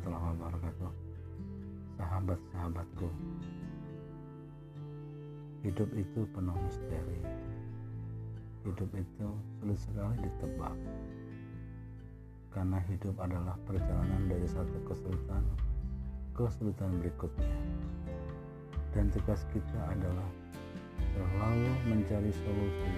[0.00, 0.92] wabarakatuh.
[2.00, 3.08] Sahabat-sahabatku
[5.62, 7.20] Hidup itu penuh misteri.
[8.66, 9.28] Hidup itu
[9.60, 10.74] sulit sekali ditebak.
[12.50, 15.44] Karena hidup adalah perjalanan dari satu kesulitan
[16.34, 17.54] ke kesulitan berikutnya.
[18.90, 20.30] Dan tugas kita adalah
[21.14, 22.92] selalu mencari solusi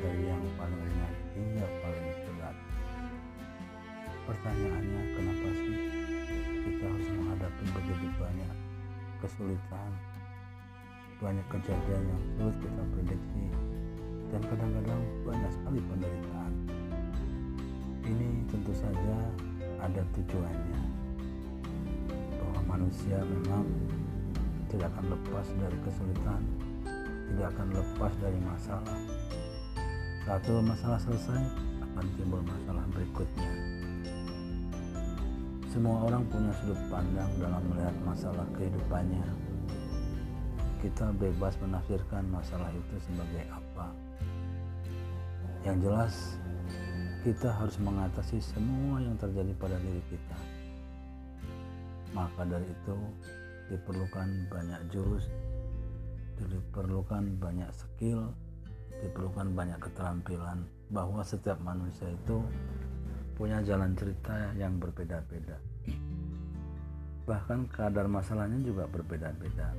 [0.00, 2.56] dari yang paling ringan hingga paling berat.
[4.22, 5.31] Pertanyaannya kenapa
[9.22, 9.90] kesulitan,
[11.22, 13.44] banyak kejadian yang sulit kita prediksi,
[14.34, 16.52] dan kadang-kadang banyak sekali penderitaan.
[18.02, 19.16] Ini tentu saja
[19.78, 20.82] ada tujuannya,
[22.42, 23.62] bahwa manusia memang
[24.66, 26.42] tidak akan lepas dari kesulitan,
[27.30, 28.98] tidak akan lepas dari masalah.
[30.26, 31.42] Satu masalah selesai,
[31.78, 33.81] akan timbul masalah berikutnya.
[35.72, 39.24] Semua orang punya sudut pandang dalam melihat masalah kehidupannya.
[40.84, 43.88] Kita bebas menafsirkan masalah itu sebagai apa.
[45.64, 46.14] Yang jelas,
[47.24, 50.38] kita harus mengatasi semua yang terjadi pada diri kita.
[52.12, 52.96] Maka dari itu,
[53.72, 55.24] diperlukan banyak jurus,
[56.36, 58.28] diperlukan banyak skill,
[59.00, 62.44] diperlukan banyak keterampilan bahwa setiap manusia itu
[63.34, 65.56] punya jalan cerita yang berbeda-beda.
[67.22, 69.70] Bahkan kadar masalahnya juga berbeda-beda.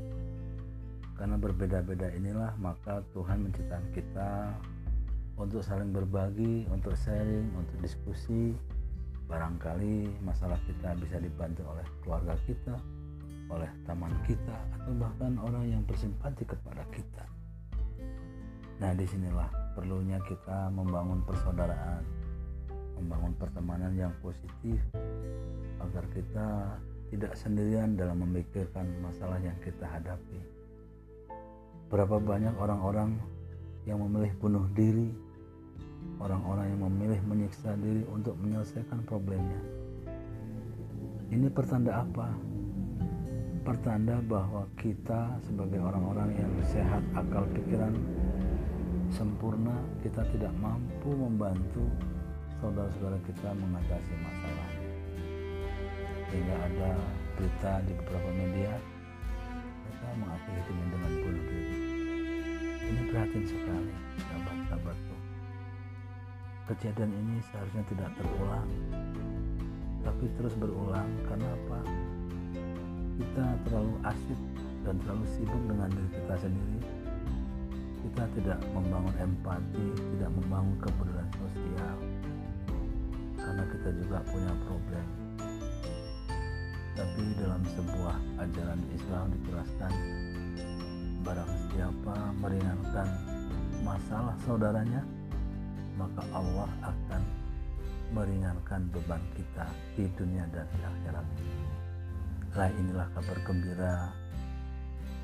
[1.13, 4.31] Karena berbeda-beda inilah maka Tuhan menciptakan kita
[5.37, 8.53] untuk saling berbagi, untuk sharing, untuk diskusi.
[9.23, 12.75] Barangkali masalah kita bisa dibantu oleh keluarga kita,
[13.49, 17.23] oleh teman kita, atau bahkan orang yang bersimpati kepada kita.
[18.83, 19.47] Nah, di sinilah
[19.79, 22.03] perlunya kita membangun persaudaraan,
[23.03, 24.79] membangun pertemanan yang positif
[25.83, 26.79] agar kita
[27.11, 30.39] tidak sendirian dalam memikirkan masalah yang kita hadapi.
[31.91, 33.19] Berapa banyak orang-orang
[33.85, 35.11] yang memilih bunuh diri,
[36.17, 39.61] orang-orang yang memilih menyiksa diri untuk menyelesaikan problemnya.
[41.29, 42.33] Ini pertanda apa?
[43.61, 47.93] Pertanda bahwa kita sebagai orang-orang yang sehat akal pikiran
[49.13, 51.85] sempurna, kita tidak mampu membantu
[52.63, 54.69] saudara-saudara kita mengatasi masalah.
[56.31, 56.91] Sehingga ada
[57.35, 58.71] berita di beberapa media
[59.83, 61.75] mereka mengakhiri dengan bunuh diri.
[62.87, 65.15] Ini prihatin sekali sahabat-sahabatku.
[66.71, 68.71] Kejadian ini seharusnya tidak terulang
[70.07, 71.11] tapi terus berulang.
[71.27, 71.79] Karena apa?
[73.19, 74.39] Kita terlalu asik
[74.87, 76.79] dan terlalu sibuk dengan diri kita sendiri.
[78.07, 79.85] Kita tidak membangun empati
[80.15, 81.99] tidak membangun kepedulian sosial
[83.43, 85.05] karena kita juga punya problem.
[86.93, 89.93] Tapi dalam sebuah ajaran Islam dijelaskan
[91.23, 93.07] barang siapa meringankan
[93.83, 95.01] masalah saudaranya
[95.99, 97.21] maka Allah akan
[98.13, 99.65] meringankan beban kita
[99.97, 101.27] di dunia dan di akhirat.
[102.53, 103.95] Lah inilah kabar gembira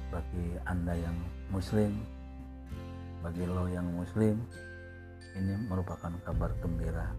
[0.09, 1.17] bagi anda yang
[1.53, 1.93] muslim
[3.19, 4.39] bagi lo yang muslim.
[5.29, 7.13] Ini merupakan kabar gembira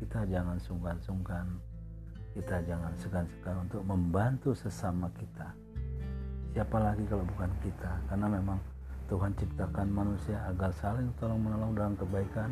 [0.00, 1.44] kita jangan sungkan-sungkan.
[2.32, 5.52] Kita jangan segan-segan untuk membantu sesama kita.
[6.56, 8.00] Siapa lagi kalau bukan kita?
[8.08, 8.56] Karena memang
[9.12, 12.50] Tuhan ciptakan manusia agar saling tolong menolong dalam kebaikan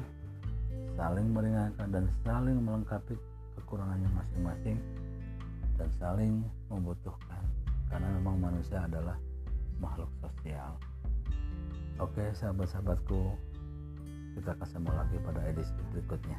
[0.99, 3.15] saling meringankan dan saling melengkapi
[3.55, 4.79] kekurangannya masing-masing
[5.79, 7.43] dan saling membutuhkan.
[7.87, 9.15] Karena memang manusia adalah
[9.79, 10.75] makhluk sosial.
[12.03, 13.31] Oke sahabat-sahabatku
[14.35, 16.39] kita ketemu lagi pada edisi berikutnya